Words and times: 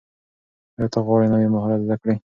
ایا 0.77 0.85
ته 0.93 0.99
غواړې 1.05 1.27
نوي 1.33 1.47
مهارت 1.53 1.79
زده 1.85 1.95
کړې؟ 2.01 2.15